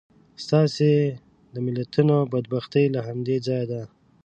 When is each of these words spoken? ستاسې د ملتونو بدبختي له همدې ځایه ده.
ستاسې 0.45 0.91
د 1.53 1.55
ملتونو 1.65 2.15
بدبختي 2.31 2.83
له 2.95 2.99
همدې 3.07 3.37
ځایه 3.47 3.65
ده. 3.71 3.81